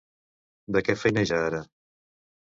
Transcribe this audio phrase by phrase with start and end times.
[0.77, 1.61] De què feineja ara?